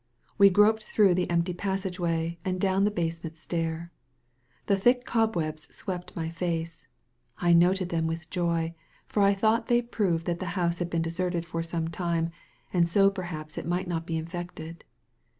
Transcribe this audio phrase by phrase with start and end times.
[0.39, 3.91] We groped through the empty passageway, and down the basement stair.
[4.65, 6.87] The thick cobwebs swept my face.
[7.37, 8.73] I noted them with Joy,
[9.05, 12.31] for I thought they proved that the house had been deserted for some time,
[12.73, 14.85] and so perhaps it might not be infected.